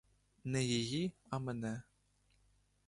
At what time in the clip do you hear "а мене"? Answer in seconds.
1.29-1.81